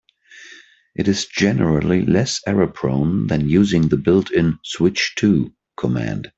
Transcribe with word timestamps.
It 0.95 1.07
is 1.07 1.27
generally 1.27 2.03
less 2.03 2.41
error-prone 2.47 3.27
than 3.27 3.47
using 3.47 3.87
the 3.89 3.97
built-in 3.97 4.57
"switch 4.63 5.13
to" 5.17 5.53
command. 5.77 6.27